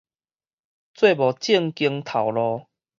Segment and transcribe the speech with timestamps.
[0.03, 0.03] 做無
[1.33, 2.65] 正經頭路